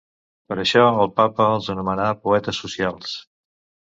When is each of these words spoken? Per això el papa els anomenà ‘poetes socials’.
Per 0.51 0.55
això 0.61 0.85
el 1.01 1.11
papa 1.19 1.49
els 1.57 1.69
anomenà 1.75 2.07
‘poetes 2.25 2.61
socials’. 2.65 3.13